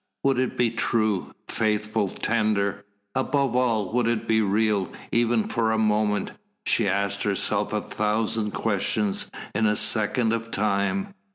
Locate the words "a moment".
5.71-6.31